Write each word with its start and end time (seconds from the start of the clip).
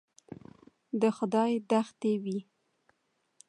د 1.01 1.03
خدای 1.17 1.51
دښتې 1.69 2.13
وې. 2.23 2.39